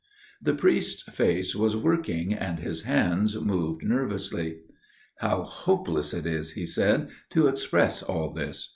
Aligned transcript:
The 0.41 0.55
priest's 0.55 1.03
face 1.03 1.55
was 1.55 1.75
working, 1.77 2.33
and 2.33 2.57
his 2.57 2.81
hands 2.81 3.35
moved 3.39 3.83
nervously. 3.83 4.61
"How 5.17 5.43
hopeless 5.43 6.11
it 6.11 6.25
is," 6.25 6.53
he 6.53 6.65
said, 6.65 7.09
"to 7.29 7.45
express 7.45 8.01
all 8.01 8.33
this! 8.33 8.69